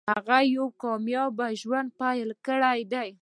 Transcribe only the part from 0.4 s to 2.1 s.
یو کامیاب ژوند